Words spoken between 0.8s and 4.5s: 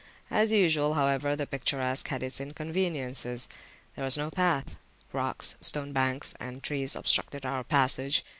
however, the picturesque had its inconveniences. There was no